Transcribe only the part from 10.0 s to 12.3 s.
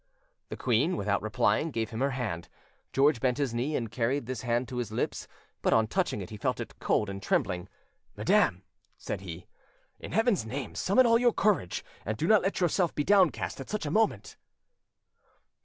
Heaven's name summon all your courage, and do